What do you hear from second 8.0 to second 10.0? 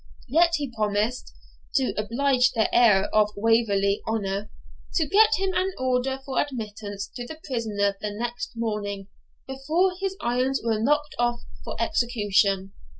the next morning, before